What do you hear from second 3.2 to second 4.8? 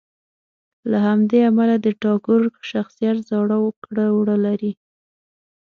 زاړه کړه وړه لري.